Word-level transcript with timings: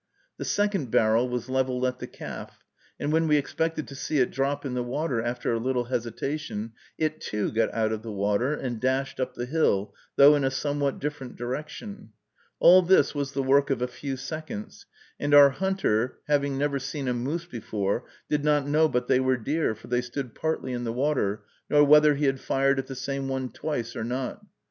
The 0.37 0.45
second 0.45 0.89
barrel 0.89 1.29
was 1.29 1.47
leveled 1.47 1.85
at 1.85 1.99
the 1.99 2.07
calf, 2.07 2.65
and 2.99 3.13
when 3.13 3.27
we 3.27 3.37
expected 3.37 3.87
to 3.87 3.93
see 3.93 4.17
it 4.17 4.31
drop 4.31 4.65
in 4.65 4.73
the 4.73 4.81
water, 4.81 5.21
after 5.21 5.53
a 5.53 5.59
little 5.59 5.83
hesitation, 5.93 6.71
it, 6.97 7.21
too, 7.21 7.51
got 7.51 7.71
out 7.71 7.91
of 7.91 8.01
the 8.01 8.11
water, 8.11 8.55
and 8.55 8.79
dashed 8.81 9.19
up 9.19 9.35
the 9.35 9.45
hill, 9.45 9.93
though 10.15 10.33
in 10.33 10.43
a 10.43 10.49
somewhat 10.49 10.97
different 10.97 11.35
direction. 11.35 12.13
All 12.59 12.81
this 12.81 13.13
was 13.13 13.33
the 13.33 13.43
work 13.43 13.69
of 13.69 13.79
a 13.79 13.87
few 13.87 14.17
seconds, 14.17 14.87
and 15.19 15.35
our 15.35 15.51
hunter, 15.51 16.17
having 16.27 16.57
never 16.57 16.79
seen 16.79 17.07
a 17.07 17.13
moose 17.13 17.45
before, 17.45 18.05
did 18.27 18.43
not 18.43 18.67
know 18.67 18.89
but 18.89 19.07
they 19.07 19.19
were 19.19 19.37
deer, 19.37 19.75
for 19.75 19.85
they 19.85 20.01
stood 20.01 20.33
partly 20.33 20.73
in 20.73 20.83
the 20.83 20.91
water, 20.93 21.43
nor 21.69 21.83
whether 21.83 22.15
he 22.15 22.25
had 22.25 22.39
fired 22.39 22.79
at 22.79 22.87
the 22.87 22.95
same 22.95 23.27
one 23.27 23.51
twice 23.51 23.95
or 23.95 24.03
not. 24.03 24.43